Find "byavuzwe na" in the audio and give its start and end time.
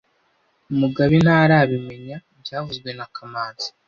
2.41-3.05